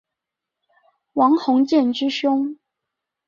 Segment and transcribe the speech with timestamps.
[1.13, 2.57] 王鸿渐之兄。